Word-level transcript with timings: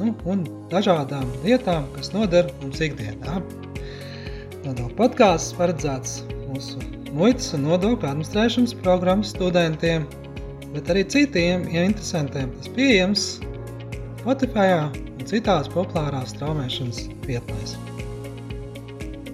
nu, 0.00 0.14
un 0.30 0.44
dažādām 0.72 1.28
lietām, 1.44 1.86
kas 1.94 2.12
noder 2.14 2.50
mums 2.62 2.82
ikdienā. 2.84 3.40
Nodokļu 4.64 4.96
podkāsts 4.98 5.54
paredzēts 5.58 6.22
mūsu 6.48 6.80
muitas 7.14 7.52
un 7.56 7.66
nodokļu 7.68 8.08
administrēšanas 8.10 8.76
programmas 8.82 9.34
studentiem, 9.34 10.06
bet 10.74 10.90
arī 10.90 11.04
citiem 11.14 11.68
ja 11.72 11.84
interesantiem. 11.86 12.50
Tas 12.58 12.72
pieejams 12.76 13.26
Spotify 14.24 14.70
un 14.80 15.26
citās 15.28 15.68
populārās 15.72 16.32
straumēšanas 16.34 17.04
vietnēs. 17.28 17.76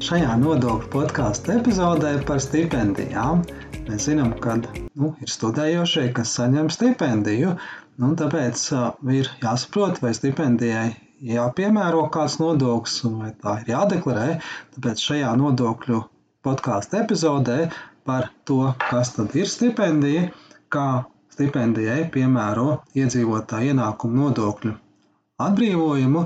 Šajā 0.00 0.34
nodokļu 0.40 0.90
podkāstu 0.90 1.54
epizodē 1.58 2.16
par 2.26 2.40
stipendijām 2.42 3.44
mēs 3.86 4.06
zinām, 4.08 4.32
ka 4.42 4.56
nu, 4.60 5.12
ir 5.22 5.30
studējošie, 5.30 6.08
kas 6.16 6.34
saņem 6.38 6.70
stipendiju, 6.72 7.54
Nu, 8.00 8.14
tāpēc 8.16 8.60
ir 9.12 9.28
jāsaprot, 9.42 9.98
vai 10.00 10.14
stipendijai 10.16 10.88
jāpiemēro 11.30 12.06
kāds 12.14 12.38
nodoklis, 12.40 13.00
vai 13.04 13.32
tā 13.42 13.58
ir 13.60 13.72
jādeklarē. 13.74 14.28
Tāpēc 14.76 15.02
šajā 15.04 15.32
nodokļu 15.36 15.98
podkāstu 16.46 16.96
epizodē 17.02 17.58
par 18.08 18.30
to, 18.48 18.60
kas 18.86 19.12
tad 19.16 19.34
ir 19.36 19.50
stipendija, 19.52 20.30
kā 20.72 20.86
stipendijai 21.34 22.06
piemēro 22.14 22.78
iedzīvotāju 22.96 23.74
ienākumu 23.74 24.22
nodokļu 24.22 24.72
atbrīvojumu, 25.48 26.22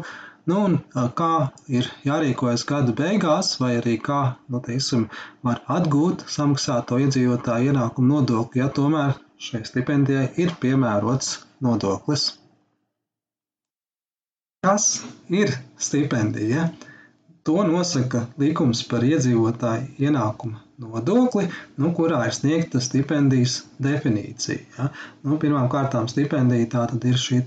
nu, 0.51 0.61
un 0.69 0.79
kā 1.19 1.33
ir 1.79 1.89
jārīkojas 2.07 2.65
gada 2.71 2.95
beigās, 3.01 3.55
vai 3.63 3.73
arī 3.81 3.97
kā 4.11 4.21
nu, 4.47 4.61
teiksim, 4.69 5.09
var 5.47 5.63
atgūt 5.79 6.23
samaksāto 6.37 7.01
iedzīvotāju 7.03 7.75
ienākumu 7.75 8.15
nodokli, 8.15 8.63
ja 8.63 8.71
tomēr 8.79 9.19
šai 9.49 9.65
stipendijai 9.67 10.29
ir 10.45 10.55
piemērots 10.63 11.35
nodoklis. 11.61 12.33
Kas 14.65 15.05
ir 15.29 15.53
stipendija? 15.77 16.69
To 17.45 17.61
nosaka 17.69 18.23
likums 18.41 18.81
par 18.89 19.05
iedzīvotāju 19.05 20.07
ienākumu 20.07 20.65
nodokli, 20.81 21.45
nu, 21.77 21.91
kurā 21.97 22.23
ir 22.29 22.35
sniegta 22.35 22.81
stipendijas 22.83 23.59
definīcija. 23.85 24.63
Ja? 24.79 24.89
Nu, 25.23 25.37
Pirmkārt, 25.43 25.95
stipendija 26.11 26.71
tā 26.73 26.87
ir 27.11 27.21
šī 27.21 27.43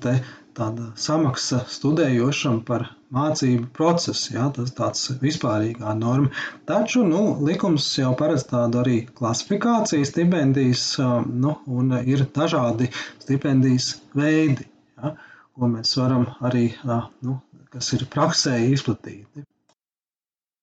tāda 0.58 0.92
samaksa 1.00 1.62
studējošam 1.72 2.62
par 2.68 2.88
mācību 3.14 3.70
procesu. 3.78 4.34
Ja? 4.36 4.48
Tas 4.56 4.74
tāds 4.78 5.04
vispārīgā 5.22 5.94
norma. 6.00 6.32
Taču 6.70 7.04
nu, 7.08 7.24
likums 7.48 7.88
jau 8.00 8.14
paredz 8.20 8.48
tādu 8.52 8.82
arī 8.84 8.98
klasifikāciju 9.20 10.10
stipendijas, 10.12 10.86
nu, 11.46 11.58
un 11.80 11.98
ir 12.04 12.26
dažādi 12.38 12.92
stipendijas 13.24 13.94
veidi, 14.18 14.68
ja? 15.00 15.16
ko 15.58 15.70
mēs 15.74 15.94
varam 16.00 16.28
arī, 16.50 16.72
nu, 17.26 17.40
kas 17.74 17.94
ir 17.98 18.10
praksē 18.14 18.58
izplatīti 18.72 19.48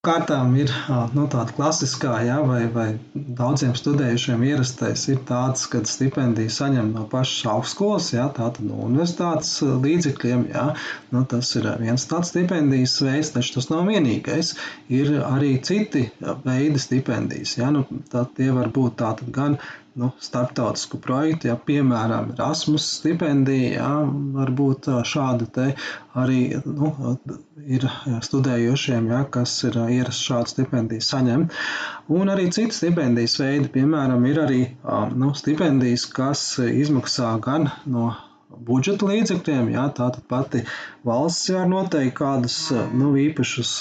kārtām 0.05 0.53
ir 0.59 0.71
nu, 1.15 1.25
tāda 1.31 1.53
klasiskā, 1.55 2.13
ja, 2.27 2.37
vai, 2.45 2.65
vai 2.71 2.87
daudziem 3.13 3.73
studējušiem 3.77 4.43
ierastais 4.47 5.05
ir 5.11 5.21
tāds, 5.29 5.65
ka 5.71 5.81
stipendiju 5.89 6.53
saņem 6.53 6.91
no 6.95 7.05
pašas 7.11 7.47
augstskolas, 7.55 8.11
ja, 8.13 8.27
tātad 8.35 8.67
no 8.67 8.79
universitātes 8.87 9.57
līdzekļiem. 9.63 10.45
Ja. 10.53 10.67
Nu, 11.13 11.23
tas 11.29 11.51
ir 11.59 11.69
viens 11.81 12.05
tāds 12.09 12.33
stipendijas 12.33 12.97
veids, 13.05 13.33
taču 13.35 13.57
tas 13.57 13.71
nav 13.71 13.85
vienīgais. 13.89 14.53
Ir 14.93 15.15
arī 15.25 15.55
citi 15.65 16.07
veidi 16.45 16.81
stipendijas. 16.81 17.57
Ja. 17.59 17.71
Nu, 17.73 17.85
tie 18.37 18.51
var 18.55 18.71
būt 18.75 18.99
tātad 19.01 19.33
gan 19.35 19.59
nu, 19.95 20.11
starptautisku 20.19 20.99
projektu, 21.03 21.47
ja, 21.51 21.55
piemēram, 21.69 22.33
Erasmus 22.35 22.87
stipendija, 22.97 23.71
ja, 23.77 23.89
varbūt 24.35 24.89
šāda 25.07 25.47
te 25.55 25.67
arī 26.19 26.39
nu, 26.65 26.91
ir 27.77 27.87
studējošiem, 28.27 29.07
ja, 29.13 29.23
kas 29.37 29.55
ir 29.69 29.79
ierasts 29.85 30.27
šādu 30.27 30.53
stipendiju 30.55 31.05
saņemt. 31.07 31.55
Un 32.19 32.31
arī 32.33 32.49
citas 32.55 32.81
stipendijas 32.83 33.39
veidi, 33.41 33.71
piemēram, 33.77 34.27
ir 34.29 34.43
arī 34.43 34.61
nu, 35.15 35.31
stipendijas, 35.39 36.05
kas 36.19 36.47
izmaksā 36.65 37.35
gan 37.47 37.71
no 37.85 38.11
budžeta 38.67 39.09
līdzekļiem. 39.09 39.69
Jā, 39.75 39.85
tātad 39.97 40.25
pati 40.31 40.63
valsts 41.07 41.51
var 41.55 41.69
noteikt 41.71 42.17
kādas 42.19 42.57
nu, 42.93 43.13
īpašas 43.19 43.73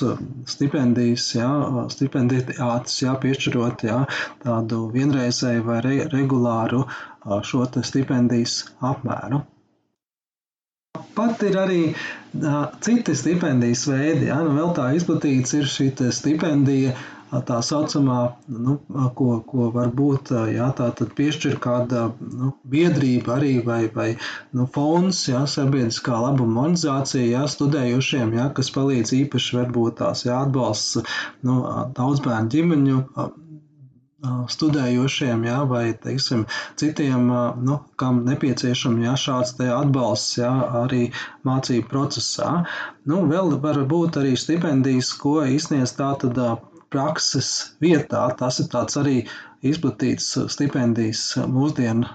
stipendijas, 0.54 1.30
jā, 1.36 1.48
stipendijātas, 1.94 3.00
jā, 3.04 3.16
piešķirot 3.24 3.86
jā, 3.88 4.02
tādu 4.44 4.84
vienreizēju 4.94 5.66
vai 5.66 5.80
re, 5.86 5.96
regulāru 6.12 6.84
šo 7.48 7.64
stipendijas 7.82 8.62
apmēru. 8.84 9.44
Pat 11.14 11.42
ir 11.46 11.56
arī 11.58 11.80
uh, 11.90 12.66
citi 12.82 13.14
stipendijas 13.18 13.84
veidi. 13.90 14.28
Ja? 14.28 14.40
Nu, 14.42 14.54
vēl 14.58 14.72
tā 14.76 14.88
izplatīts 14.98 15.54
ir 15.58 15.66
šī 15.70 15.88
stipendija 16.14 16.92
uh, 16.94 17.04
tā 17.48 17.60
saucamā, 17.64 18.18
nu, 18.48 18.76
ko, 19.18 19.28
ko 19.48 19.70
varbūt 19.74 20.32
jā, 20.54 20.68
tā 20.78 20.90
tad 20.98 21.14
piešķir 21.18 21.58
kāda 21.62 22.06
nu, 22.20 22.52
biedrība 22.70 23.38
arī 23.38 23.54
vai, 23.66 23.80
vai 23.94 24.08
nu, 24.52 24.66
fonds, 24.74 25.24
jā, 25.30 25.44
sabiedriskā 25.50 26.20
labuma 26.26 26.66
organizācija, 26.68 27.26
jā, 27.38 27.44
studējušiem, 27.50 28.34
jā, 28.38 28.50
kas 28.56 28.70
palīdz 28.74 29.14
īpaši 29.22 29.58
varbūt 29.60 29.98
tās 30.02 30.26
jā, 30.28 30.42
atbalsts 30.46 31.00
nu, 31.46 31.58
daudzbērnu 31.96 32.54
ģimeņu 32.54 33.00
studējošiem, 34.48 35.44
jā, 35.48 35.56
vai 35.68 35.84
teiksim, 36.00 36.44
citiem, 36.80 37.26
nu, 37.66 37.78
kam 38.00 38.22
nepieciešams 38.28 39.04
jā, 39.04 39.16
šāds 39.20 39.56
atbalsts 39.64 40.38
jā, 40.40 40.52
arī 40.84 41.08
mācību 41.46 41.88
procesā. 41.90 42.52
Nu, 43.04 43.24
vēl 43.30 43.58
var 43.64 43.82
būt 43.90 44.20
arī 44.22 44.36
stipendijas, 44.40 45.12
ko 45.20 45.42
izsniedz 45.44 45.92
tātad 45.98 46.40
prakses 46.92 47.50
vietā. 47.84 48.26
Tas 48.38 48.60
ir 48.60 48.70
tāds 48.72 48.98
arī 49.00 49.22
izplatīts 49.64 50.34
stipendijas 50.52 51.30
mūsdienu 51.48 52.10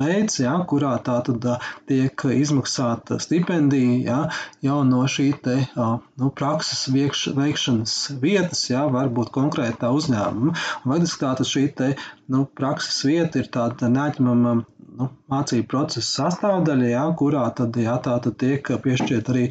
veids, 0.00 0.38
ja, 0.40 0.54
kurā 0.68 0.94
tā 1.04 1.18
tad 1.26 1.44
tiek 1.90 2.24
izmaksāta 2.34 3.18
stipendija 3.22 3.98
ja, 4.06 4.18
jau 4.64 4.80
no 4.88 5.02
šī 5.14 5.28
te, 5.44 5.56
nu, 5.76 6.30
prakses 6.40 6.86
viekš, 6.94 7.26
veikšanas 7.36 7.96
vietas, 8.22 8.64
ja, 8.72 8.86
varbūt 8.92 9.32
konkrētā 9.36 9.92
uzņēmuma. 9.96 10.56
Faktiski 10.86 11.24
tā 11.24 11.34
tad 11.40 11.52
šī 11.52 11.64
te, 11.76 11.92
nu, 12.32 12.46
prakses 12.60 13.02
vieta 13.06 13.42
ir 13.42 13.50
tāda 13.52 13.92
neatņemama 13.92 14.60
nu, 15.00 15.08
mācību 15.32 15.66
procesa 15.70 16.08
sastāvdaļa, 16.08 16.88
jā, 16.92 17.04
kurā 17.20 17.44
tad, 17.56 17.76
jā, 17.80 17.96
tā 18.04 18.16
tad 18.24 18.36
tiek 18.42 18.72
piešķirt 18.84 19.30
arī 19.32 19.46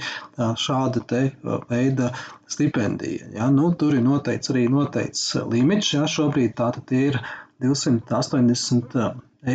šāda 0.65 1.03
te 1.09 1.23
veida 1.69 2.11
stipendija. 2.49 3.31
Jā. 3.37 3.49
Nu, 3.53 3.71
tur 3.79 3.97
ir 3.97 4.05
noteikts 4.05 4.53
arī 4.53 4.67
noteikts 4.71 5.25
limits, 5.49 5.93
jā, 5.95 6.05
šobrīd 6.09 6.55
tā 6.59 6.69
tad 6.77 6.93
ir 6.95 7.19
280 7.63 9.01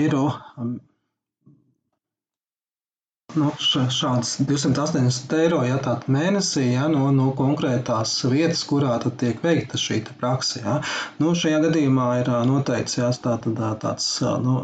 eiro. 0.00 0.26
Nu, 3.34 3.48
šāds 3.58 4.36
280 4.46 5.32
eiro 5.40 5.62
ja, 5.66 5.78
mēnesī 6.16 6.68
ja, 6.68 6.84
no, 6.92 7.08
no 7.14 7.32
konkrētās 7.34 8.12
vietas, 8.30 8.62
kurā 8.70 8.94
tiek 9.02 9.40
veikta 9.42 9.80
šī 9.80 10.04
praksa. 10.20 10.60
Ja. 10.60 10.74
Nu, 11.18 11.32
šajā 11.34 11.64
gadījumā 11.64 12.10
ir 12.20 12.30
noteikts 12.46 13.00
ja, 13.00 13.10
tā, 13.24 13.34
tā, 13.42 13.72
tāds 13.82 14.12
nu, 14.44 14.60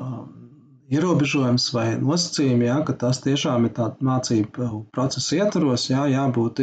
ierobežojums 0.95 1.69
vai 1.75 1.87
nosacījumi, 2.01 2.67
jā, 2.69 2.79
ka 2.87 2.97
tas 3.05 3.23
tiešām 3.25 3.69
ir 3.69 3.75
tāds 3.79 4.03
mācību 4.07 4.71
procesa 4.95 5.39
ietvaros, 5.41 5.87
jā, 5.93 6.05
jābūt 6.13 6.63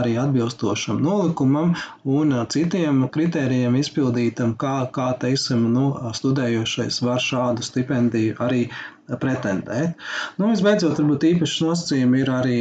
arī 0.00 0.16
atbilstošam 0.22 1.00
nolikumam 1.04 1.74
un 2.18 2.36
citiem 2.52 3.06
kritērijiem 3.14 3.78
izpildītam, 3.80 4.56
kā, 4.60 4.76
kā 4.96 5.12
teiksim, 5.24 5.68
nu, 5.76 5.86
studējošais 6.20 7.02
var 7.06 7.22
šādu 7.22 7.64
stipendiju 7.66 8.38
arī 8.44 8.66
pretendēt. 9.10 9.98
Nu, 10.38 10.48
visbeidzot, 10.52 10.98
varbūt 11.00 11.26
īpaši 11.32 11.64
nosacījumi 11.66 12.20
ir 12.22 12.30
arī 12.32 12.58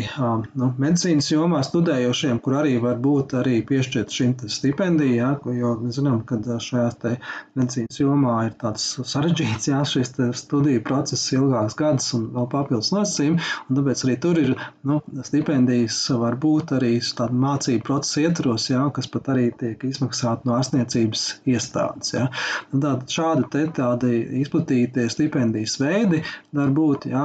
nu, 0.58 0.72
medicīnas 0.82 1.30
jomā 1.32 1.62
studējošiem, 1.66 2.40
kur 2.44 2.58
arī 2.62 2.78
var 2.82 2.98
būt 3.02 3.36
arī 3.40 3.60
piešķirt 3.68 4.16
šim 4.16 4.34
stipendiju, 4.50 5.14
jā, 5.20 5.30
jo 5.58 5.74
mēs 5.84 6.00
zinām, 6.00 6.22
ka 6.28 6.40
šajās 6.42 6.98
te 7.02 7.14
medicīnas 7.60 8.02
jomā 8.02 8.38
ir 8.48 8.56
tāds 8.62 8.88
sarežģīts, 9.14 9.70
jā, 9.72 9.84
šis 9.88 10.14
studiju 10.42 10.84
process 10.88 11.32
ilgāks 11.36 11.78
gadus 11.80 12.10
un 12.18 12.28
vēl 12.36 12.50
papildus 12.52 12.92
nosacījumi, 12.96 13.42
un 13.70 13.80
tāpēc 13.80 14.06
arī 14.08 14.18
tur 14.26 14.42
ir, 14.42 14.56
nu, 14.88 15.00
stipendijas 15.28 16.00
var 16.22 16.40
būt 16.42 16.76
arī 16.80 16.96
tāda 17.02 17.38
mācību 17.46 17.86
procesa 17.88 18.26
ietvaros, 18.26 18.68
jā, 18.72 18.82
kas 18.96 19.10
pat 19.12 19.32
arī 19.36 19.50
tiek 19.58 19.86
izmaksāta 19.88 20.50
no 20.50 20.58
ārstniecības 20.58 21.28
iestādes, 21.54 22.16
jā. 22.18 22.28
Nu, 22.72 22.82
tātad 22.82 23.14
šādi 23.14 23.48
te 23.54 23.66
tādi 23.78 24.22
izplatītie 24.42 25.08
stipendijas 25.12 25.78
veidi 25.82 26.22
var 26.58 26.72
būt, 26.78 27.08
jā, 27.12 27.24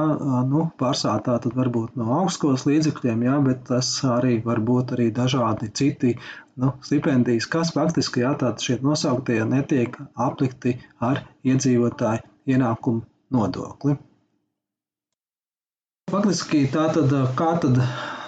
nu, 0.49 0.65
pārsvarā 0.79 1.23
tā 1.25 1.37
tad 1.43 1.55
varbūt 1.57 1.95
no 1.99 2.09
augstskolas 2.19 2.65
līdzekļiem, 2.69 3.23
jā, 3.27 3.37
bet 3.45 3.63
tas 3.69 3.91
arī 4.17 4.37
var 4.45 4.61
būt 4.69 4.95
arī 4.97 5.07
dažādi 5.15 5.69
citi 5.81 6.15
nu, 6.61 6.73
stipendijas, 6.85 7.49
kas 7.51 7.73
faktiski, 7.75 8.25
jā, 8.25 8.33
šie 8.63 8.79
nosauktie 8.83 9.39
netiek 9.45 9.97
aplikti 10.27 10.77
ar 11.03 11.23
iedzīvotāju 11.47 12.25
ienākumu 12.53 13.05
nodokli. 13.33 13.97
Faktiski 16.07 16.67
tā 16.71 16.87
tad, 16.95 17.11
kā 17.35 17.49
tad 17.59 17.81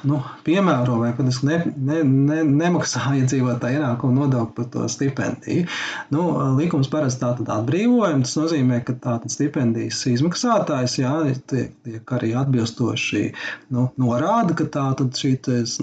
nu, 0.07 0.19
piemēro 0.45 0.99
vai 1.01 1.11
faktiski 1.17 1.47
ne, 1.49 1.57
ne, 1.75 1.99
ne, 2.03 2.39
nemaksā 2.47 3.13
iedzīvotāju 3.19 3.79
ienākumu 3.79 4.23
nodokli 4.23 4.55
par 4.55 4.69
to 4.73 4.85
stipendiju. 4.91 5.65
Nu, 6.13 6.25
likums 6.57 6.89
parasti 6.91 7.23
tātad 7.23 7.51
atbrīvojam, 7.53 8.23
tas 8.25 8.37
nozīmē, 8.39 8.81
ka 8.87 8.95
tātad 9.03 9.33
stipendijas 9.33 9.99
izmaksātājs, 10.09 10.99
jā, 11.01 11.13
tiek, 11.51 11.73
tiek 11.85 12.13
arī 12.15 12.31
atbilstoši 12.39 13.25
nu, 13.75 13.89
norāda, 13.99 14.55
ka 14.57 14.69
tātad 14.79 15.19
šī 15.19 15.35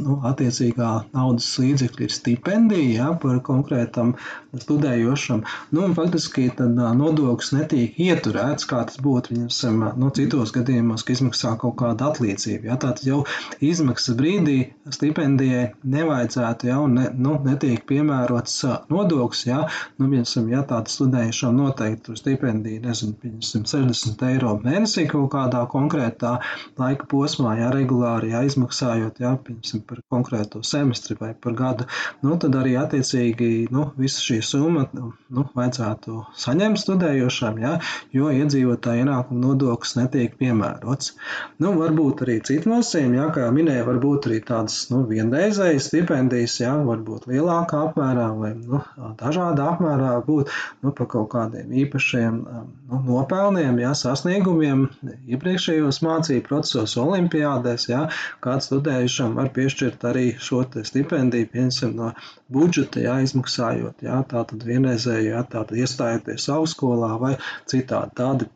nu, 0.03 0.19
attiecīgā 0.27 0.93
naudas 1.15 1.51
līdzekļa 1.63 2.09
ir 2.09 2.17
stipendija, 2.17 2.89
jā, 3.01 3.11
par 3.23 3.41
konkrētam 3.47 4.15
studējošam. 4.57 5.45
Nu, 5.77 5.87
faktiski 5.97 6.49
tad 6.57 6.77
nodoklis 6.77 7.53
netiek 7.57 7.99
ieturēts, 8.01 8.69
kā 8.69 8.83
tas 8.89 9.01
būtu, 9.03 9.35
viņam, 9.35 9.85
nu, 10.01 10.11
citos 10.17 10.55
gadījumos, 10.57 11.05
ka 11.05 11.15
izmaksā 11.17 11.57
kaut 11.61 11.77
kādu 11.81 12.09
atlīdzību, 12.09 12.71
jā, 12.71 12.81
tātad 12.81 13.05
jau 13.07 13.23
izmaksā 13.65 14.06
izmaksas 14.07 14.17
brīdī 14.17 14.73
stipendijai 14.91 15.73
nevajadzētu 15.83 16.69
jau 16.69 16.87
ne, 16.89 17.09
nu, 17.15 17.37
netiek 17.45 17.85
piemērots 17.89 18.65
nodoklis. 18.91 19.47
Ja, 19.47 19.67
nu, 19.99 20.09
piemēram, 20.11 20.51
ja 20.51 20.63
tāda 20.63 20.91
studējušam 20.91 21.57
noteikti 21.57 22.17
stipendija, 22.17 22.83
nezinu, 22.85 23.17
piemēram, 23.21 23.67
60 23.67 24.23
eiro 24.31 24.55
mēnesī 24.63 25.07
kaut 25.11 25.33
kādā 25.33 25.65
konkrētā 25.71 26.39
laika 26.79 27.07
posmā, 27.11 27.57
ja 27.59 27.71
regulāri 27.75 28.31
ja, 28.33 28.45
izmaksājot, 28.47 29.21
ja, 29.21 29.35
piemēram, 29.43 29.83
par 29.87 30.03
konkrēto 30.11 30.63
semestri 30.63 31.17
vai 31.19 31.33
par 31.35 31.57
gadu, 31.59 31.89
nu, 32.23 32.37
tad 32.39 32.55
arī 32.55 32.77
attiecīgi 32.79 33.69
nu, 33.75 33.91
visa 33.99 34.23
šī 34.23 34.41
summa 34.45 34.87
nu, 34.95 35.47
vajadzētu 35.57 36.23
saņemt 36.37 36.83
studējošam, 36.83 37.61
ja, 37.63 37.77
jo 38.15 38.31
iedzīvotāja 38.31 39.05
ienākuma 39.05 39.43
nodoklis 39.49 39.97
netiek 39.99 40.39
piemērots. 40.39 41.15
Nu, 41.63 41.75
varbūt 41.81 42.23
arī 42.27 42.39
citu 42.47 42.71
nosacījumu, 42.71 43.19
ja, 43.19 43.29
kā 43.35 43.51
minēju, 43.55 43.96
varbūt 43.97 44.29
arī 44.29 44.39
tādas 44.45 44.77
nu, 44.93 45.03
vienreizējas 45.09 45.89
stipendijas, 45.89 46.59
jā, 46.61 46.73
varbūt 46.87 47.27
lielākā 47.31 47.81
apmērā 47.89 48.27
vai 48.37 48.53
nu, 48.59 48.81
dažādā 49.21 49.71
apmērā 49.73 50.13
būt 50.27 50.53
nu, 50.85 50.93
par 50.93 51.09
kaut 51.13 51.31
kādiem 51.33 51.73
īpašiem 51.83 52.39
nu, 52.45 53.01
nopelniem, 53.09 53.81
jā, 53.81 53.95
sasniegumiem 53.97 54.87
iepriekšējos 55.33 56.03
mācību 56.05 56.45
procesos, 56.49 56.97
olimpiādēs, 57.01 57.89
jā, 57.91 58.05
kāds 58.45 58.71
studējušam 58.71 59.37
var 59.41 59.51
piešķirt 59.57 60.07
arī 60.13 60.27
šo 60.37 60.65
stipendiju, 60.67 61.51
piemēram, 61.53 61.97
no 61.97 62.13
budžeta, 62.53 63.01
jā, 63.03 63.19
izmaksājot, 63.25 64.05
jā, 64.07 64.21
tātad 64.31 64.65
vienreizēju, 64.67 65.33
jā, 65.33 65.43
tātad 65.51 65.77
iestājoties 65.81 66.51
augstskolā 66.53 67.15
vai 67.23 67.37
citādi. 67.71 68.17
Tādi 68.17 68.51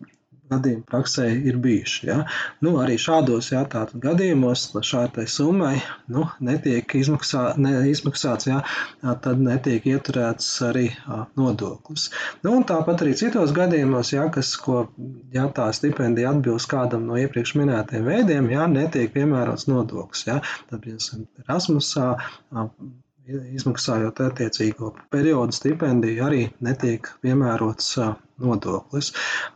gadījumi 0.50 0.85
praksē 0.91 1.26
ir 1.50 1.58
bijuši. 1.62 2.06
Ja? 2.11 2.19
Nu, 2.64 2.76
arī 2.82 2.97
šādos 3.00 3.50
ja, 3.52 3.62
gadījumos 4.05 4.67
šādai 4.87 5.26
summai 5.31 5.76
nu, 6.12 6.26
netiek 6.44 6.94
izmaksā, 7.00 7.44
ne, 7.61 7.75
izmaksāts, 7.91 8.50
ja, 8.50 8.61
tad 9.25 9.43
netiek 9.43 9.87
ieturēts 9.91 10.49
arī 10.69 10.88
nodoklis. 11.38 12.08
Nu, 12.47 12.56
tāpat 12.67 13.05
arī 13.06 13.17
citos 13.19 13.55
gadījumos, 13.56 14.14
ja, 14.14 14.26
kas, 14.35 14.52
ko, 14.61 14.85
ja 15.35 15.49
tā 15.56 15.70
stipendija 15.76 16.35
atbilst 16.35 16.70
kādam 16.70 17.06
no 17.11 17.19
iepriekš 17.20 17.56
minētajiem 17.61 18.11
veidiem, 18.11 18.50
ja, 18.55 18.67
netiek 18.70 19.12
piemērots 19.14 19.69
nodoklis. 19.70 20.26
Ja? 20.29 20.41
Tad, 20.70 20.82
piemēram, 20.85 21.29
Erasmusā 21.47 22.11
izmaksājot 23.28 24.20
attiecīgo 24.25 24.93
periodu 25.12 25.55
stipendiju, 25.55 26.25
arī 26.26 26.43
netiek 26.64 27.08
piemērots 27.25 27.93
nodoklis. 28.40 29.12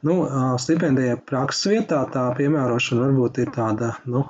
Nu, 0.06 0.16
stipendijai 0.60 1.16
prakses 1.30 1.70
vietā 1.72 2.02
tā 2.12 2.26
piemērošana 2.38 3.06
varbūt 3.06 3.40
ir 3.44 3.52
tāda, 3.54 3.94
nu, 4.10 4.24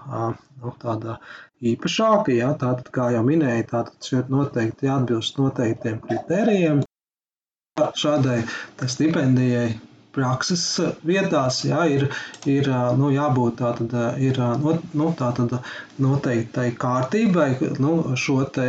nu, 0.62 0.74
tāda 0.82 1.18
īpašāka. 1.64 2.34
Ja? 2.36 2.52
Tātad, 2.60 2.90
kā 2.94 3.10
jau 3.16 3.24
minēju, 3.26 3.68
tātad 3.72 4.30
noteikti 4.32 4.90
jāatbilst 4.90 5.40
noteiktiem 5.40 6.00
kritērijiem. 6.06 6.84
Šādai 7.98 8.44
stipendijai 8.86 9.72
prakses 10.14 10.64
vietās 11.06 11.60
jā, 11.66 11.84
ir, 11.96 12.08
ir 12.50 12.70
nu, 13.00 13.10
jābūt 13.14 13.60
tātad, 13.60 13.94
ir, 14.22 14.40
nu, 14.94 15.10
tātad 15.18 15.58
noteiktai 16.02 16.70
kārtībai 16.86 17.50
nu, 17.82 17.94
šo 18.18 18.42
te 18.56 18.68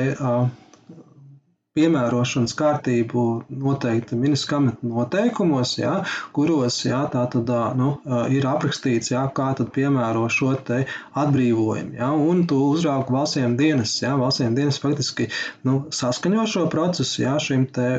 piemērošanas 1.75 2.53
kārtību 2.55 3.23
noteikti 3.63 4.15
ministra 4.19 4.53
kabineta 4.53 4.89
noteikumos, 4.91 5.73
ja, 5.77 5.95
kuros 6.35 6.77
ja, 6.85 7.01
tātad, 7.11 7.51
nu, 7.79 7.89
ir 8.31 8.47
aprakstīts, 8.47 9.11
ja, 9.11 9.25
kā 9.39 9.49
tad 9.59 9.73
piemēro 9.75 10.29
šo 10.31 10.53
te 10.69 10.85
atbrīvojumu. 11.23 11.97
Ja, 11.99 12.13
un 12.15 12.45
to 12.51 12.61
uzrauga 12.69 13.17
valstsiem 13.17 13.57
dienas. 13.59 13.97
Ja, 14.03 14.15
valstsiem 14.21 14.55
dienas 14.55 14.79
faktiski 14.83 15.27
nu, 15.67 15.81
saskaņo 15.99 16.47
šo 16.55 16.65
procesu 16.71 17.25
ja, 17.25 17.35
šim 17.43 17.67
te 17.75 17.89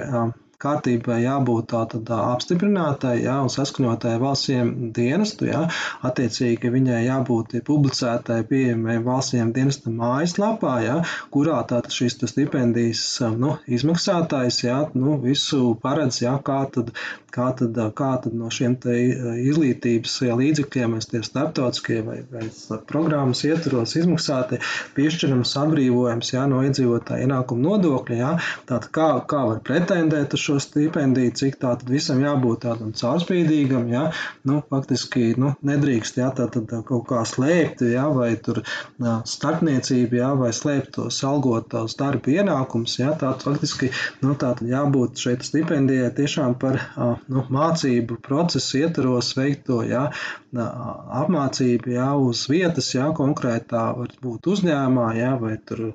kārtībai 0.63 1.19
jābūt 1.25 1.69
tātad 1.73 2.11
apstiprinātai, 2.17 3.19
jā, 3.27 3.37
un 3.45 3.53
saskaņotai 3.53 4.15
valstsiem 4.23 4.73
dienestu, 4.97 5.51
jā, 5.51 5.67
attiecīgi 6.07 6.73
viņai 6.73 7.03
jābūt 7.07 7.57
publicētai 7.67 8.41
pieejamai 8.49 8.99
valstsiem 9.05 9.53
dienesta 9.57 9.93
mājaslapā, 9.93 10.77
jā, 10.85 10.97
kurā 11.35 11.61
tātad 11.69 11.93
šīs 11.93 12.19
stipendijas, 12.33 13.05
nu, 13.37 13.57
izmaksātājs, 13.69 14.63
jā, 14.65 14.79
nu, 14.97 15.19
visu 15.23 15.75
paredz, 15.83 16.23
jā, 16.25 16.37
kā 16.47 16.63
tad, 16.73 16.93
kā 17.37 17.51
tad, 17.59 17.77
kā 17.99 18.13
tad 18.25 18.37
no 18.37 18.49
šiem 18.53 18.79
izglītības 18.81 20.17
līdzekļiem 20.41 20.97
mēs 20.97 21.11
tie 21.11 21.21
starptautiskie 21.27 22.01
vai, 22.07 22.19
vai 22.33 22.49
programmas 22.89 23.45
ietvaros 23.49 23.97
izmaksāti 24.01 24.61
piešķirams 24.97 25.53
atbrīvojums, 25.61 26.33
jā, 26.33 26.47
no 26.51 26.63
iedzīvotāja 26.67 27.27
ienākuma 27.27 27.69
nodokļa, 27.69 28.19
jā, 28.23 28.33
tātad 28.69 28.91
kā, 28.97 29.09
kā 29.29 29.45
var 29.51 29.63
pretendēt 29.67 30.37
uz 30.37 30.46
šo 30.47 30.59
stipendiju, 30.63 31.35
cik 31.37 31.61
tā 31.63 31.77
tad 31.77 31.91
visam 31.91 32.21
jābūt 32.23 32.65
tādam 32.65 32.93
caurspīdīgam, 32.97 33.89
ja, 33.93 34.05
nu, 34.49 34.61
faktiski, 34.71 35.33
nu, 35.41 35.53
nedrīkst, 35.67 36.21
ja, 36.21 36.31
tā 36.37 36.49
tad 36.53 36.73
kaut 36.89 37.07
kā 37.11 37.23
slēpt, 37.29 37.85
ja, 37.91 38.07
vai 38.15 38.33
tur 38.43 38.63
starpniecība, 39.29 40.21
ja, 40.21 40.31
vai 40.39 40.53
slēpt 40.57 40.95
tos 40.97 41.21
algotos 41.27 41.97
darba 41.99 42.33
ienākums, 42.33 42.99
ja, 43.01 43.13
tā 43.19 43.35
faktiski, 43.43 43.91
nu, 44.23 44.35
tā 44.35 44.55
tad 44.57 44.69
jābūt 44.71 45.21
šeit 45.21 45.45
stipendijai 45.47 46.11
tiešām 46.17 46.57
par, 46.61 46.81
nu, 47.33 47.45
mācību 47.53 48.21
procesu 48.25 48.83
ietvaros 48.85 49.33
veikto, 49.39 49.83
ja, 49.87 50.07
apmācību, 50.57 51.93
ja, 51.97 52.11
uz 52.17 52.47
vietas, 52.51 52.93
ja, 52.95 53.11
konkrētā 53.17 53.85
varbūt 53.99 54.49
uzņēmumā, 54.55 55.09
ja, 55.19 55.35
vai 55.41 55.57
tur 55.69 55.91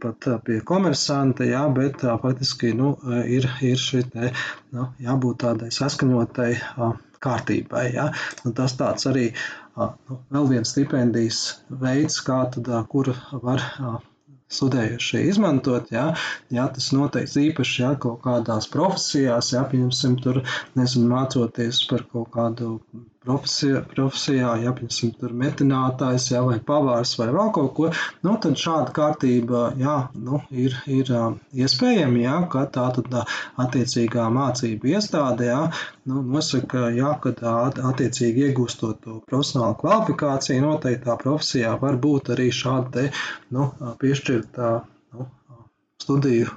pat 0.00 0.28
pie 0.46 0.60
komersanta, 0.66 1.46
ja, 1.48 1.64
bet 1.74 2.04
faktiski, 2.22 2.74
nu, 2.78 2.94
ir, 3.26 3.48
ir 3.64 3.80
šī 3.94 4.04
te, 4.12 4.30
nu, 4.76 4.88
jābūt 5.08 5.42
tādai 5.46 5.70
saskaņotai 5.74 6.50
kārtībai. 7.24 7.84
Ja? 7.94 8.08
Nu, 8.44 8.52
tas 8.56 8.76
tāds 8.80 9.06
arī 9.10 9.28
nu, 9.78 10.18
vēl 10.34 10.50
viens 10.50 10.74
stipendijas 10.74 11.44
veids, 11.84 12.20
kā 12.26 12.42
tad, 12.54 12.68
kur 12.90 13.14
var 13.32 13.64
studējušie 14.54 15.24
izmantot. 15.30 15.90
Ja, 15.94 16.10
ja 16.52 16.66
tas 16.74 16.90
noteikts 16.96 17.38
īpaši 17.40 17.82
ja, 17.82 17.94
kaut 18.00 18.22
kādās 18.26 18.68
profesijās, 18.72 19.52
ja, 19.54 19.64
piemēram, 19.70 20.18
tur 20.24 20.42
nezinu, 20.78 21.08
mācoties 21.10 21.84
par 21.90 22.06
kaut 22.12 22.30
kādu 22.34 22.76
profesijā, 23.24 23.80
profesijā 23.90 24.52
ja 24.62 24.72
piemēram 24.76 25.12
tur 25.20 25.34
metinātājs, 25.42 26.28
ja, 26.32 26.42
vai 26.46 26.58
pavārs 26.70 27.14
vai 27.18 27.28
vēl 27.34 27.52
kaut 27.56 27.72
ko, 27.78 27.90
nu, 28.26 28.34
tad 28.44 28.58
šāda 28.60 28.94
kārtība, 28.96 29.64
jā, 29.80 29.96
nu, 30.26 30.40
ir, 30.64 30.76
ir 30.90 31.12
iespējama, 31.64 32.22
ja, 32.24 32.38
ka 32.52 32.66
tā 32.74 32.86
tad 32.98 33.18
attiecīgā 33.64 34.26
mācība 34.34 34.92
iestādē, 34.94 35.50
ja, 35.50 35.60
nu, 36.10 36.24
nosaka, 36.34 36.88
ja, 36.96 37.14
ka 37.22 37.34
tā 37.38 37.54
attiecīgi 37.92 38.48
iegūstot 38.48 39.04
to 39.04 39.20
profesionālu 39.30 39.78
kvalifikāciju 39.82 40.66
noteiktā 40.66 41.16
profesijā 41.22 41.76
var 41.80 42.00
būt 42.00 42.34
arī 42.36 42.50
šāda 42.54 42.92
te, 42.98 43.08
nu, 43.56 43.70
piešķirta, 44.00 44.74
nu, 45.14 45.30
studiju 46.04 46.52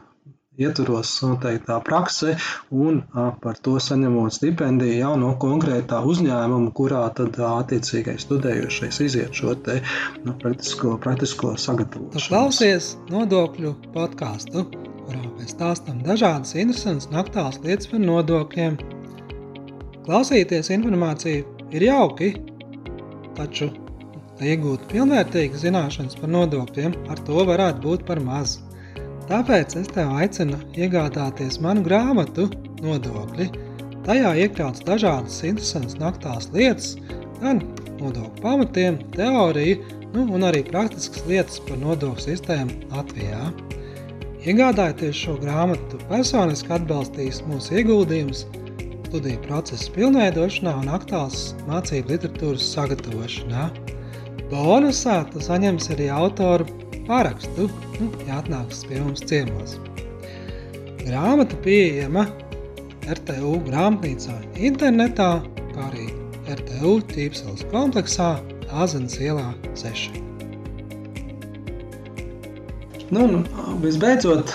ietvaros 0.58 1.12
noteiktā 1.22 1.78
prakse 1.86 2.34
un 2.74 3.02
par 3.44 3.60
to 3.62 3.78
saņemot 3.84 4.34
stipendiju 4.34 4.98
jau 4.98 5.14
no 5.22 5.34
konkrētā 5.42 6.02
uzņēmuma, 6.12 6.74
kurā 6.78 7.04
tad 7.18 7.38
attiecīgais 7.50 8.26
studējošais 8.26 9.02
iziet 9.06 9.38
šo 9.38 9.54
te 9.68 9.80
nu, 10.26 10.34
praktisko, 10.42 10.98
praktisko 11.04 11.54
sagatavošanu. 11.62 12.28
Klausies 12.28 12.96
nodokļu 13.14 13.74
podkāstu, 13.94 14.66
kurā 15.06 15.24
mēs 15.38 15.54
stāstam 15.54 16.02
dažādas 16.06 16.56
interesantas 16.58 17.10
un 17.12 17.22
aktuālas 17.22 17.62
lietas 17.64 17.92
par 17.94 18.04
nodokļiem. 18.04 18.80
Klausīties 20.08 20.72
informāciju 20.74 21.44
ir 21.76 21.90
jauki, 21.90 22.32
taču, 23.38 23.70
lai 24.40 24.56
iegūtu 24.56 24.90
pilnvērtīgas 24.94 25.66
zināšanas 25.68 26.18
par 26.18 26.32
nodokļiem, 26.34 26.96
ar 27.12 27.22
to 27.28 27.46
varētu 27.46 27.84
būt 27.84 28.08
par 28.08 28.24
mazu. 28.24 28.67
Tāpēc 29.27 29.74
es 29.81 29.89
tev 29.91 30.13
aicinu 30.15 30.57
iegādāties 30.79 31.57
manu 31.60 31.81
grāmatu 31.84 32.46
Nodokļi. 32.79 33.50
Tajā 34.05 34.29
iekļauts 34.46 34.86
dažādas 34.88 35.41
interesantas 35.43 35.98
naktās 36.00 36.48
lietas, 36.53 36.93
gan 37.41 37.60
nodokļu 38.00 38.43
pamatiem, 38.43 39.01
teoriju, 39.17 39.81
nu, 40.13 40.24
un 40.38 40.48
arī 40.48 40.62
praktiskas 40.69 41.25
lietas 41.27 41.60
par 41.67 41.81
nodokļu 41.81 42.24
sistēmu 42.24 42.77
Latvijā. 42.93 43.50
Iegādājoties 44.48 45.19
šo 45.25 45.36
grāmatu, 45.41 46.00
personiski 46.07 46.72
atbalstīs 46.77 47.41
mūsu 47.50 47.81
ieguldījumus 47.81 48.46
studiju 49.10 49.43
procesa 49.43 49.91
pilnveidošanā 49.96 50.77
un 50.86 50.91
aktuālas 50.96 51.50
mācību 51.67 52.15
literatūras 52.15 52.72
sagatavošanā. 52.77 53.67
Bonusā 54.53 55.19
tu 55.34 55.43
saņemsi 55.43 55.98
arī 55.98 56.12
autoru 56.15 56.87
parakstu, 57.08 57.70
nu, 57.98 58.10
ja 58.28 58.42
atnāks 58.42 58.84
pie 58.88 59.00
mums 59.02 59.24
ciemos. 59.28 59.78
Grāmata 61.02 61.58
pieejama 61.64 62.28
RTU 63.08 63.58
grāmatnīcā 63.68 64.36
internetā, 64.70 65.30
kā 65.74 65.90
arī 65.90 66.10
RTU 66.52 66.98
tīpseles 67.14 67.64
kompleksā 67.72 68.36
Āzenes 68.68 69.16
ielā 69.24 69.54
6. 69.80 70.20
Nu, 73.16 73.24
visbeidzot, 73.80 74.52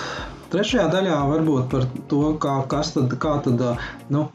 trešajā 0.53 0.85
daļā 0.93 1.17
varbūt 1.31 1.71
par 1.71 1.87
to, 2.11 2.21
kā, 2.41 2.59
kas 2.69 2.93
tad, 2.93 3.17
kā 3.21 3.39
tad, 3.45 3.65
nu, 4.13 4.27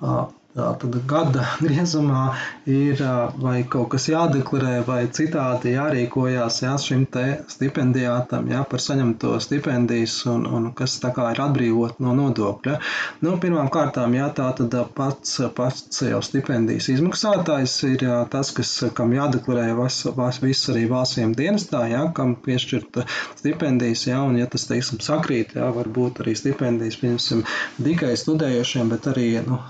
Tad 0.56 0.94
gada 1.06 1.44
griezumā 1.62 2.22
ir 2.66 3.00
vai 3.42 3.58
kaut 3.72 3.90
kas 3.92 4.08
jādeklarē, 4.08 4.78
vai 4.86 5.02
citādi 5.18 5.74
jārīkojās 5.74 6.62
jā, 6.64 6.72
šim 6.82 7.04
stipendijātam 7.52 8.48
jā, 8.50 8.62
par 8.70 8.82
saņemto 8.82 9.34
stipendijas, 9.44 10.16
un, 10.32 10.46
un 10.58 10.70
kas 10.78 10.96
ir 11.04 11.42
atbrīvot 11.44 12.00
no 12.02 12.14
nodokļa. 12.16 12.78
Nu, 13.22 13.36
Pirmkārt, 13.42 13.94
tā 14.38 14.48
tad 14.58 14.74
pats, 14.96 15.36
pats 15.54 16.02
jau 16.02 16.22
stipendijas 16.24 16.88
izmaksātājs 16.94 17.76
ir 17.90 18.06
jā, 18.08 18.18
tas, 18.32 18.50
kas, 18.56 18.72
kam 18.98 19.12
jādeklarē 19.14 19.68
viss 19.78 20.08
vas, 20.16 20.40
vis 20.42 20.64
arī 20.72 20.86
valstsiem 20.90 21.36
dienestā, 21.38 21.84
jā, 21.92 22.02
kam 22.16 22.34
piešķirta 22.48 23.04
stipendijas, 23.38 24.08
jā, 24.10 24.18
un 24.24 24.40
ja 24.40 24.48
tas, 24.50 24.66
teiksim, 24.72 25.04
sakrīt, 25.04 25.54
jā, 25.60 25.68
varbūt 25.76 26.24
arī 26.24 26.34
stipendijas, 26.40 26.98
pieņemsim, 27.04 27.44
tikai 27.84 28.16
studējošiem, 28.18 28.96
bet 28.96 29.12
arī, 29.12 29.30
nu, 29.46 29.60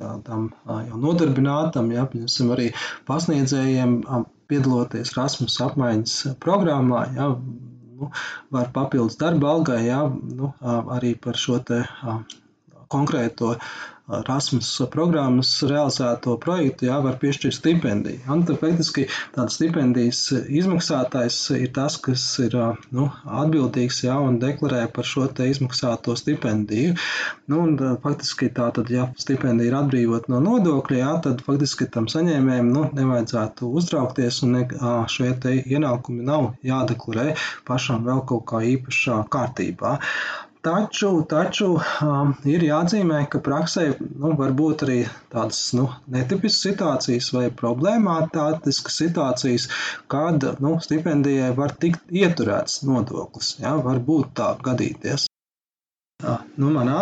tādam 0.00 0.48
jau 0.66 1.00
nodarbinātam, 1.00 1.90
ja, 1.94 2.06
piemēram, 2.10 2.52
arī 2.56 2.68
pasniedzējiem 3.10 3.96
piedaloties 4.50 5.14
Rasmus 5.16 5.60
apmaiņas 5.62 6.16
programmā, 6.42 7.04
ja, 7.16 7.30
nu, 8.00 8.10
var 8.54 8.70
papildus 8.74 9.18
darba 9.20 9.52
algai, 9.54 9.82
ja, 9.86 10.02
nu, 10.08 10.52
arī 10.96 11.14
par 11.20 11.38
šo 11.38 11.60
te 11.70 11.84
konkrēto 12.90 13.54
Erasmus 14.18 14.68
programmas 14.92 15.52
realizēto 15.66 16.36
projektu 16.42 16.88
jā, 16.88 16.98
var 17.04 17.18
piešķirt 17.22 17.56
stipendiju. 17.56 18.20
Ja? 18.24 18.38
Tad 18.48 18.60
faktiski 18.62 19.06
tāda 19.34 19.52
stipendijas 19.54 20.22
izmaksātājs 20.60 21.38
ir 21.58 21.70
tas, 21.76 21.98
kas 22.02 22.24
ir 22.42 22.56
nu, 22.96 23.08
atbildīgs 23.24 24.02
jā, 24.06 24.16
un 24.18 24.40
deklarē 24.42 24.86
par 24.94 25.06
šo 25.06 25.26
te 25.30 25.46
izmaksāto 25.50 26.16
stipendiju. 26.18 26.96
Nu, 27.50 27.62
un, 27.66 27.78
faktiski 28.02 28.50
tā 28.56 28.70
tad, 28.76 28.90
ja 28.92 29.08
stipendija 29.20 29.70
ir 29.70 29.78
atbrīvot 29.80 30.28
no 30.32 30.42
nodokļa, 30.44 31.00
jā, 31.02 31.14
tad 31.26 31.44
faktiski 31.46 31.88
tam 31.94 32.08
saņēmējiem 32.10 32.70
nu, 32.74 32.86
nevajadzētu 32.96 33.70
uztraukties 33.80 34.42
un 34.46 34.56
ne, 34.58 34.66
šie 35.10 35.32
te 35.42 35.56
ienākumi 35.60 36.26
nav 36.26 36.52
jādeklarē 36.66 37.34
pašam 37.68 38.06
vēl 38.06 38.24
kaut 38.28 38.46
kā 38.50 38.62
īpašā 38.74 39.22
kārtībā. 39.32 39.98
Taču, 40.60 41.10
taču 41.24 41.66
um, 42.04 42.32
ir 42.54 42.64
jāatzīmē, 42.66 43.20
ka 43.32 43.38
praksē 43.44 43.84
nu, 44.00 44.32
var 44.36 44.50
būt 44.58 44.82
arī 44.86 44.96
tādas 45.32 45.60
nu, 45.76 45.86
netipiskas 46.16 46.66
situācijas 46.66 47.28
vai 47.36 47.46
problemātiskas 47.62 48.98
situācijas, 49.00 49.66
kad 50.12 50.44
nu, 50.60 50.74
stipendijai 50.84 51.54
var 51.56 51.72
tikt 51.84 52.12
ieturēts 52.12 52.82
nodoklis. 52.84 53.54
Ja, 53.62 53.72
var 53.88 54.02
būt 54.10 54.34
tā 54.42 54.50
gadīties. 54.68 55.30
Nu, 56.60 56.68
manā 56.76 57.00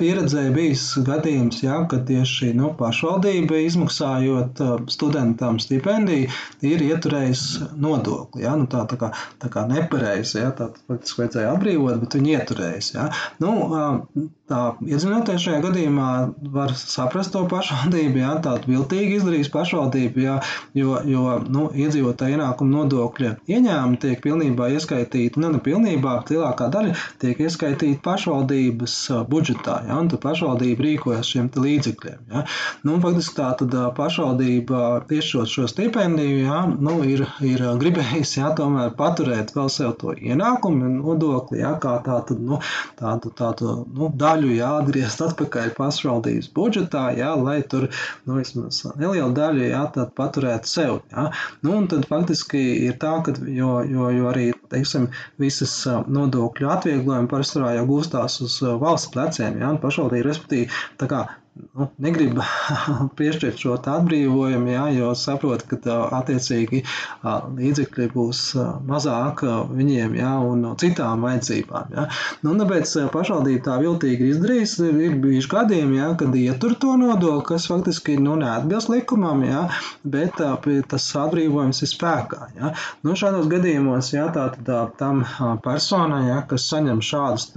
pieredzē 0.00 0.44
bijis 0.54 0.84
gadījums, 1.06 1.60
ja, 1.62 1.78
ka 1.90 2.00
tieši 2.08 2.52
nu, 2.58 2.72
pašvaldība 2.78 3.60
izmaksājot 3.64 4.62
uh, 4.64 4.72
studentam 4.90 5.60
stipendiju, 5.62 6.30
ir 6.66 6.84
ieturējis 6.88 7.44
nodokli. 7.80 8.44
Ja, 8.46 8.56
nu, 8.58 8.66
tā, 8.70 8.84
tā 8.90 8.98
kā, 9.00 9.12
tā 9.42 9.50
kā 9.52 9.66
nepareizi, 9.70 10.40
ja, 10.42 10.50
tā 10.56 10.70
faktiski 10.88 11.22
vajadzēja 11.22 11.52
atbrīvot, 11.54 12.00
bet 12.02 12.18
viņi 12.18 12.34
ieturējis. 12.38 12.90
Ja. 12.96 13.10
Nu, 13.42 13.52
uh, 13.68 14.26
tā 14.50 14.60
iedzinoties 14.84 15.46
šajā 15.46 15.60
gadījumā 15.64 16.08
var 16.54 16.74
saprast 16.76 17.32
to 17.36 17.44
pašvaldību, 17.50 18.20
ja, 18.20 18.34
tādu 18.44 18.74
viltīgi 18.74 19.20
izdarījis 19.20 19.52
pašvaldību, 19.54 20.24
ja, 20.26 20.40
jo, 20.76 20.98
jo 21.08 21.38
nu, 21.46 21.68
iedzīvotāja 21.70 22.38
ienākuma 22.38 22.80
nodokļa 22.80 23.36
ieņēmumi 23.46 24.02
tiek 24.02 24.20
pilnībā 24.24 24.72
ieskaitīti, 24.74 25.40
nu, 25.40 25.54
ne 25.54 25.62
pilnībā, 25.64 26.18
bet 26.20 26.34
lielākā 26.34 26.68
daļa 26.74 26.98
tiek 27.22 27.40
ieskaitīta 27.46 28.02
pašvaldības 28.04 28.98
uh, 29.14 29.24
budžetā 29.30 29.83
ja, 29.84 29.98
un 30.00 30.10
tad 30.12 30.22
pašvaldība 30.24 30.86
rīkojas 30.86 31.30
šiem 31.30 31.50
līdzekļiem. 31.54 32.20
Ja. 32.32 32.44
Nu, 32.86 32.98
faktiski 33.02 33.36
tā 33.38 33.50
tad 33.60 33.74
pašvaldība 33.96 35.04
piešķirot 35.10 35.50
šo 35.50 35.66
stipendiju, 35.70 36.40
ja, 36.44 36.60
nu, 36.68 36.96
ir, 37.08 37.24
ir 37.44 37.64
gribējusi 37.80 38.40
ja, 38.40 38.52
tomēr 38.58 38.94
paturēt 38.98 39.54
vēl 39.56 39.70
sev 39.72 39.94
to 40.00 40.14
ienākumu 40.14 40.90
nodokli, 40.98 41.60
ja, 41.62 41.74
kā 41.82 41.96
tādu, 42.06 42.38
nu, 42.40 42.60
tādu, 43.00 43.32
tādu 43.36 43.76
nu, 43.94 44.10
daļu 44.20 44.54
jāatgriezt 44.56 45.22
atpakaļ 45.28 45.74
pašvaldības 45.78 46.50
budžetā, 46.56 47.06
ja, 47.18 47.34
lai 47.38 47.60
tur 47.62 47.88
nu, 48.24 48.38
vismaz 48.40 48.82
nelielu 48.96 49.32
daļu 49.36 49.68
ja, 49.68 49.84
paturētu 50.16 50.70
sev. 50.70 51.00
Ja. 51.12 51.28
Nu, 51.64 51.76
un 51.78 51.88
tad 51.90 52.06
faktiski 52.10 52.62
ir 52.88 52.98
tā, 53.02 53.16
ka 53.24 53.34
jo, 53.48 53.78
jo, 53.88 54.10
jo 54.14 54.30
arī 54.30 54.50
teiksim, 54.72 55.08
visas 55.40 55.74
nodokļu 55.86 56.70
atvieglojumi 56.70 57.30
parasti 57.30 57.62
jau 57.64 57.86
gūstās 57.88 58.40
uz 58.44 58.58
valsts 58.80 59.12
pleciem. 59.14 59.58
Ja, 59.62 59.73
pašvaldība, 59.82 60.28
respektīvi, 60.28 60.70
tā 61.00 61.08
kā 61.10 61.24
nu, 61.54 61.86
negrib 62.02 62.40
piešķirt 63.18 63.60
šo 63.60 63.76
atbrīvojumu, 63.78 64.70
jā, 64.72 64.84
jo 64.96 65.10
saprot, 65.18 65.64
ka 65.70 65.78
tā, 65.82 65.96
attiecīgi 66.18 66.82
līdzekļi 67.24 68.08
būs 68.14 68.42
mazāk 68.88 69.44
viņiem 69.74 70.16
jā, 70.18 70.32
un 70.42 70.66
citām 70.80 71.24
vajadzībām. 71.26 71.94
Jā. 71.94 72.06
Nu, 72.46 72.54
tāpēc 72.60 72.94
pašvaldība 73.14 73.64
tā 73.68 73.78
viltīgi 73.82 74.30
izdarījis. 74.32 74.76
Ir 75.04 75.16
bijuši 75.22 75.50
gadījumi, 75.50 75.98
jā, 76.00 76.10
kad 76.20 76.34
ietur 76.38 76.76
to 76.80 76.94
nodokli, 77.00 77.44
kas 77.52 77.68
faktiski 77.70 78.16
nu, 78.22 78.36
neatbilst 78.40 78.90
likumam, 78.92 79.44
jā, 79.46 79.66
bet 80.02 80.38
tā, 80.40 80.52
tas 80.90 81.08
atbrīvojums 81.24 81.84
ir 81.84 81.90
spēkā. 81.90 82.50
Jā. 82.58 82.72
Nu, 83.06 83.16
šādos 83.18 83.48
gadījumos 83.52 84.12
jā, 84.14 84.26
tā, 84.34 84.48
tā, 84.66 84.80
tam 84.98 85.22
personai, 85.64 86.24
jā, 86.30 86.40
kas 86.50 86.68
saņem 86.72 87.02
šādus 87.04 87.50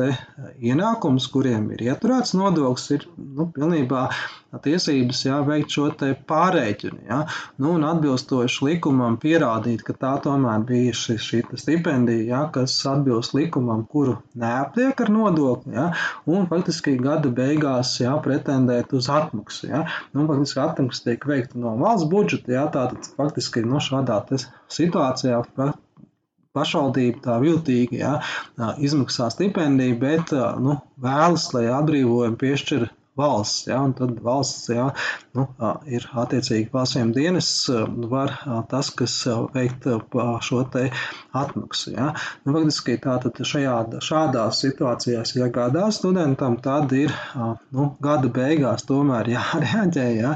ienākumus, 0.61 1.29
kuriem 1.33 1.71
ir 1.75 1.85
ieturēts 1.89 2.35
nodoklis, 2.37 2.89
ir 2.97 3.07
nu, 3.17 3.49
pilnībā 3.55 3.86
pilnībā 3.87 4.61
tiesības 4.63 5.19
jā, 5.25 5.37
veikt 5.45 5.73
šo 5.75 5.87
pārreķinu. 6.27 6.99
Jā. 7.09 7.17
Nu, 7.59 7.73
un 7.77 7.83
atbilstoši 7.85 8.65
likumam 8.65 9.17
pierādīt, 9.21 9.83
ka 9.85 9.93
tā 9.93 10.13
tomēr 10.23 10.63
bija 10.65 10.93
šī, 10.95 11.17
šī 11.21 11.41
stipendija, 11.59 12.25
jā, 12.31 12.41
kas 12.55 12.75
atbilst 12.87 13.35
likumam, 13.37 13.85
kuru 13.85 14.17
neapliek 14.35 14.99
ar 15.03 15.11
nodokli, 15.13 15.75
jā, 15.75 15.89
un 16.25 16.47
faktiski 16.49 16.97
gada 17.01 17.29
beigās 17.29 17.97
jā, 18.01 18.15
pretendēt 18.23 18.93
uz 18.97 19.09
atmaksu. 19.09 19.67
Jā. 19.69 19.85
Nu, 20.13 20.27
faktiski 20.29 20.63
atmaksa 20.63 21.09
tiek 21.09 21.27
veikta 21.27 21.59
no 21.61 21.75
valsts 21.81 22.09
budžeta, 22.09 22.55
jā, 22.57 22.69
tātad 22.73 23.11
faktiski 23.19 23.65
no 23.67 23.83
šādā 23.83 24.23
situācijā 24.73 25.43
pašvaldība 26.57 27.21
tā 27.21 27.37
viltīgi 27.43 27.99
ja, 28.01 28.17
izmaksā 28.81 29.29
stipendiju, 29.33 29.99
bet 30.01 30.33
nu, 30.63 30.79
vēlas, 31.03 31.51
lai 31.53 31.67
atbrīvojumu 31.69 32.39
piešķir 32.41 32.87
valsts. 33.17 33.67
Ja, 33.67 33.81
tad 33.97 34.19
valsts 34.23 34.69
ja, 34.71 34.89
nu, 35.37 35.47
ir 35.89 36.05
attiecīgi 36.13 36.69
valstsiem 36.73 37.11
dienas, 37.15 37.49
var 38.11 38.35
tas, 38.71 38.91
kas 38.97 39.15
veikt 39.55 39.87
šo 40.47 40.63
te 40.71 40.87
atmaksu. 41.37 41.93
Ja. 41.95 42.11
Nu, 42.45 42.53
faktiski 42.55 42.97
tātad 43.01 43.39
šajā, 43.47 43.75
šādās 44.03 44.61
situācijās, 44.63 45.33
ja 45.37 45.49
gādās 45.53 45.99
studentam, 46.01 46.57
tad 46.63 46.93
ir 46.97 47.13
nu, 47.73 47.89
gada 48.03 48.31
beigās 48.33 48.85
tomēr 48.87 49.31
jārēģē 49.35 50.07
ja, 50.17 50.35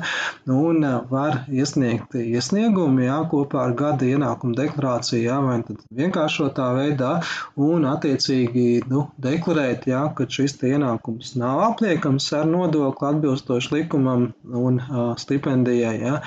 nu, 0.49 0.59
un 0.71 0.87
var 1.11 1.43
iesniegt 1.51 2.17
iesniegumu 2.17 3.05
ja, 3.05 3.21
kopā 3.31 3.67
ar 3.69 3.75
gada 3.77 4.07
ienākumu 4.07 4.57
deklarāciju, 4.57 5.21
ja, 5.25 5.39
vai 5.45 5.59
vienkāršotā 5.97 6.71
veidā, 6.77 7.13
un 7.61 7.85
attiecīgi 7.89 8.67
nu, 8.91 9.07
deklarēt, 9.21 9.87
ja, 9.91 10.05
ka 10.15 10.27
šis 10.29 10.57
ienākums 10.67 11.35
nav 11.39 11.61
apliekams 11.71 12.27
ar 12.37 12.47
nodokli 12.49 12.70
nodokli 12.71 13.07
atbilstoši 13.07 13.73
likumam 13.75 14.27
un 14.63 14.79
stipendijai, 15.19 15.95
ja, 16.01 16.17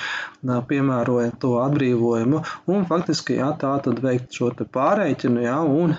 piemērojot 0.68 1.38
to 1.40 1.56
atbrīvojumu, 1.62 2.42
un 2.68 2.86
faktiski 2.90 3.38
jā, 3.40 3.50
tā 3.60 3.74
tad 3.84 4.00
veikt 4.04 4.32
šo 4.36 4.52
pārreikinu 4.72 5.44
ja, 5.44 5.58
un 5.60 5.96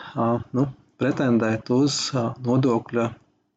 nu, 0.53 0.67
pretendēt 1.01 1.69
uz 1.73 1.99
nodokļa 2.45 3.09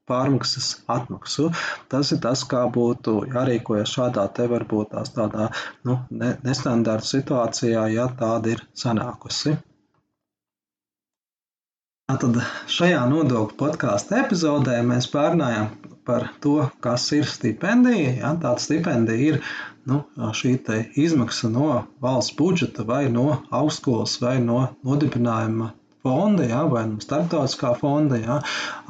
pārmaksas 0.09 0.68
atmaksu. 0.88 1.50
Tas 1.92 2.12
ir 2.16 2.23
tas, 2.25 2.45
kā 2.49 2.64
būtu 2.73 3.18
jārīkojas 3.35 3.92
šādā 3.99 4.25
te 4.33 4.49
varbūt 4.49 4.95
tās 4.95 5.12
tādā 5.12 5.50
nu, 5.85 6.00
nestandarta 6.18 7.11
situācijā, 7.12 7.85
ja 7.92 8.09
tāda 8.23 8.57
ir 8.57 8.64
sanākusi. 8.73 9.59
Tātad 12.09 12.38
šajā 12.73 13.00
nodokļu 13.11 13.55
podkāstu 13.61 14.15
epizodē 14.17 14.77
mēs 14.91 15.07
pārnājām 15.12 15.67
par 16.09 16.23
to, 16.45 16.55
kas 16.87 17.03
ir 17.12 17.27
stipendija. 17.29 18.15
Ja? 18.23 18.31
Tāda 18.45 18.62
stipendija 18.65 19.27
ir 19.33 19.37
nu, 19.91 19.99
šī 20.38 20.55
izmaksa 21.03 21.50
no 21.53 21.67
valsts 22.07 22.33
budžeta 22.38 22.87
vai 22.88 23.03
no 23.12 23.27
augstskolas 23.61 24.17
vai 24.25 24.38
no 24.47 24.62
nodibinājuma 24.88 25.69
fonda 26.07 26.49
ja? 26.49 26.62
vai 26.73 26.87
no 26.95 27.05
starptautiskā 27.05 27.75
fonda. 27.83 28.23
Ja? 28.25 28.41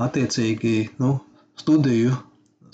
Attiecīgi 0.06 0.76
nu, 1.02 1.16
studiju 1.58 2.14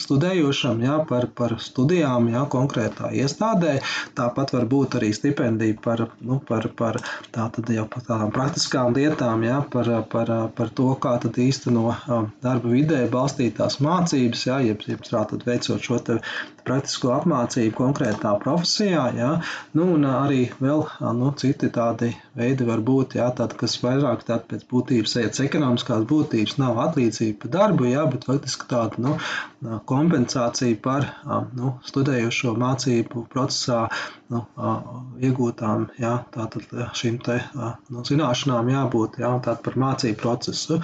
studējošam, 0.00 0.82
jā, 0.84 0.98
par, 1.08 1.28
par 1.36 1.56
studijām 1.62 2.28
jā, 2.32 2.44
konkrētā 2.50 3.10
iestādē. 3.14 3.78
Tāpat 4.18 4.54
var 4.56 4.66
būt 4.70 4.98
arī 4.98 5.12
stipendija 5.16 5.78
par, 5.84 6.06
nu, 6.24 6.40
par, 6.48 6.68
par, 6.76 7.00
tā 7.34 7.48
jau, 7.74 7.86
par 7.90 8.06
tādām 8.08 8.32
praktiskām 8.34 8.96
lietām, 8.96 9.44
jā, 9.46 9.60
par, 9.72 9.90
par, 10.10 10.32
par 10.56 10.72
to, 10.74 10.90
kā 11.00 11.16
īsteno 11.24 11.94
darba 12.44 12.72
vidē 12.72 13.04
balstītās 13.10 13.80
mācības, 13.84 14.46
jā, 14.48 14.60
jeb, 14.70 14.84
jeb 14.88 15.04
tātad 15.06 15.46
veicot 15.46 15.82
šo 15.84 16.00
praktisko 16.64 17.12
apmācību 17.14 17.74
konkrētā 17.76 18.34
profesijā. 18.42 19.04
Jā, 19.18 19.30
nu, 19.76 19.88
un 19.96 20.06
arī 20.08 20.46
vēl 20.62 20.84
nu, 21.18 21.32
citi 21.38 21.70
tādi 21.74 22.12
veidi 22.38 22.66
var 22.68 22.82
būt, 22.84 23.18
jā, 23.20 23.28
tādi, 23.36 23.58
kas 23.60 23.76
vairāk 23.82 24.24
tādi 24.28 24.48
pēc 24.52 24.66
būtības, 24.70 25.16
pēc 25.20 25.42
ekonomiskās 25.46 26.06
būtības 26.10 26.56
nav 26.62 26.80
atlīdzība 26.88 27.44
par 27.44 27.54
darbu, 27.58 27.88
jā, 27.92 28.06
bet 28.10 28.26
faktiski 28.28 28.68
tāda 28.70 29.04
nu, 29.04 29.16
kompensācija 29.88 30.78
par 30.84 31.06
nu, 31.56 31.74
studējošo 31.86 32.54
mācību 32.60 33.24
procesā 33.32 33.84
nu, 34.32 34.40
iegūtām 35.22 35.88
jā, 36.00 36.12
tātad, 36.34 36.70
šīm 36.96 37.18
te, 37.24 37.36
nu, 37.54 38.04
zināšanām 38.08 38.70
jābūt 38.72 39.18
jā, 39.22 39.30
par 39.44 39.76
mācību 39.80 40.18
procesu. 40.22 40.80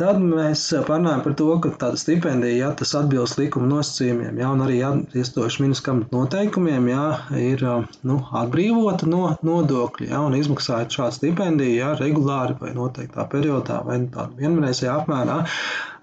Tad 0.00 0.20
mēs 0.24 0.64
parunājam 0.88 1.24
par 1.26 1.36
to, 1.40 1.48
ka 1.62 1.74
tāda 1.84 2.00
stipendija, 2.00 2.56
ja 2.64 2.70
tas 2.78 2.94
atbilst 2.98 3.38
likuma 3.40 3.68
nosacījumiem, 3.74 4.40
jā, 4.40 4.50
un 4.56 4.64
arī 4.66 4.80
iestājuši 5.20 5.64
ministram 5.66 6.04
noteikumiem, 6.14 6.90
jā, 6.92 7.06
ir 7.40 7.66
nu, 8.08 8.20
atbrīvota 8.42 9.08
no 9.10 9.34
nodokļa, 9.46 10.10
jā, 10.14 10.24
un 10.26 10.38
izmaksājot 10.40 10.98
šādu 10.98 11.18
stipendiju, 11.20 11.78
jā, 11.82 11.94
regulāri 12.00 12.56
vai 12.60 12.74
noteiktā 12.76 13.28
periodā 13.30 13.82
vai 13.86 14.00
tādu 14.10 14.40
vienreizējā 14.40 14.96
apmērā, 15.02 15.40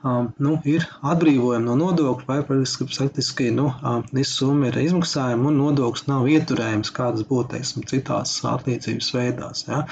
um, 0.03 0.29
nu, 0.43 0.57
ir 0.67 0.85
atbrīvojumi 1.01 1.65
no 1.65 1.75
nodokļu, 1.79 2.27
vai 2.27 2.39
praktiski 2.45 3.49
nu, 3.55 3.69
um, 3.81 4.03
visa 4.13 4.33
summa 4.41 4.69
ir 4.69 4.79
izmaksājuma 4.83 5.49
un 5.51 5.59
nodoklis 5.61 6.07
nav 6.09 6.27
ieturējums, 6.31 6.91
kādas 6.95 7.25
būtu 7.27 7.55
teiksim, 7.55 7.85
citās 7.89 8.35
atlīdzības 8.47 9.11
veidās. 9.15 9.63
Ja. 9.67 9.83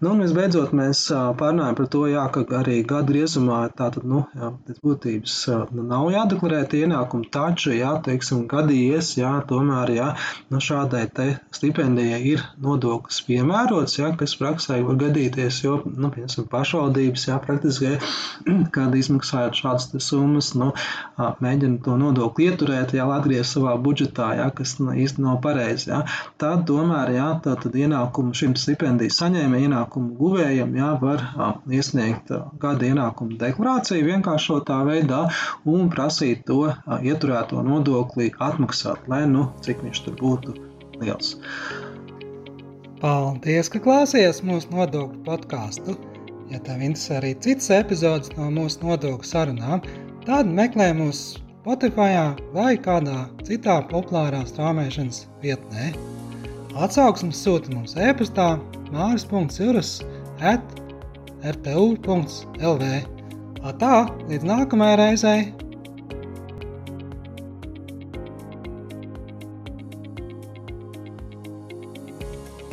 Nu, 0.00 0.14
un 0.14 0.24
visbeidzot, 0.24 0.74
mēs 0.76 1.06
uh, 1.14 1.30
pārnājam 1.38 1.78
par 1.78 1.90
to, 1.92 2.04
jā, 2.10 2.26
ka 2.34 2.44
arī 2.60 2.80
gadu 2.86 3.14
griezumā 3.14 3.60
tātad, 3.76 4.06
nu, 4.06 4.24
jā, 4.36 4.52
būtības 4.84 5.36
uh, 5.50 5.64
nav 5.74 6.10
jādeklarēt 6.14 6.76
ienākumu, 6.80 7.28
taču, 7.34 7.74
jā, 7.76 7.92
teiksim, 8.06 8.46
gadījies, 8.50 9.14
jā, 9.20 9.32
tomēr, 9.50 9.94
jā, 9.96 10.08
nu, 10.52 10.62
šādai 10.62 11.06
stipendijai 11.54 12.20
ir 12.34 12.44
nodoklis 12.62 13.20
piemērots, 13.26 13.98
jā, 13.98 14.12
kas 14.20 14.36
praksē 14.40 14.80
var 14.86 14.98
gadīties, 15.00 15.62
jo, 15.64 15.80
nu, 15.86 16.12
piemēram, 16.14 16.48
pašvaldības, 16.52 17.26
jā, 17.30 17.38
praktiski, 17.44 17.96
kad 18.76 18.94
izmaksājot 19.50 19.90
šādas 19.90 20.06
summas, 20.06 20.54
nu, 20.54 20.72
mēģina 21.40 21.82
to 21.84 21.96
nodokli 21.98 22.48
ieturēt, 22.48 22.94
jau 22.94 23.10
atgriezt 23.12 23.56
savā 23.56 23.76
budžetā, 23.80 24.36
ja, 24.36 24.50
kas 24.50 24.78
nu, 24.80 24.92
īsti 24.92 25.22
nav 25.22 25.40
pareizi. 25.42 25.90
Ja. 25.90 26.04
Tad 26.38 26.66
tomēr 26.66 27.12
ja, 27.14 27.40
tā, 27.42 27.56
tad 27.60 27.74
ienākumu 27.74 28.34
šim 28.34 28.56
stipendiju 28.56 29.10
saņēmējam, 29.10 29.70
ienākumu 29.70 30.16
guvējam, 30.18 30.74
ja, 30.76 30.94
var 31.00 31.24
iesniegt 31.70 32.32
gada 32.60 32.86
ienākumu 32.86 33.38
deklarāciju 33.40 34.06
vienkāršotā 34.06 34.80
veidā 34.86 35.26
un 35.64 35.90
prasīt 35.90 36.46
to 36.46 36.72
ieturēto 37.00 37.62
nodokli 37.62 38.30
atmaksāt, 38.38 39.06
lai 39.08 39.26
nu 39.28 39.50
cik 39.64 39.84
viņš 39.86 40.04
tur 40.06 40.18
būtu 40.20 40.56
liels. 41.00 41.36
Paldies, 43.00 43.70
ka 43.72 43.80
klausījāties 43.80 44.42
mūsu 44.44 44.74
nodokļu 44.74 45.24
podkāstu! 45.24 46.09
Ja 46.50 46.58
tev 46.66 46.82
interesē 46.82 47.20
arī 47.20 47.34
citas 47.38 47.70
epizodes 47.74 48.32
no 48.34 48.48
mūsu 48.50 48.82
nodokļu 48.82 49.28
sarunām, 49.28 49.84
tad 50.26 50.50
meklē 50.50 50.90
mūs 50.98 51.20
Spotify 51.60 52.16
vai 52.56 52.74
kādā 52.80 53.28
citā 53.46 53.76
populārā 53.90 54.40
straumēšanas 54.48 55.26
vietnē. 55.44 55.92
Atsauksmes 56.80 57.38
sūta 57.44 57.70
mums 57.74 57.94
e-pastā 58.00 58.54
māris.cirus 58.90 60.00
at 60.40 60.76
rtu.lv. 61.44 62.92
Tā, 63.80 63.96
līdz 64.30 64.48
nākamajai 64.50 65.00
reizei! 65.04 65.69